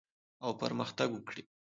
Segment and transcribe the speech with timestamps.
[0.43, 1.43] او پرمختګ وکړي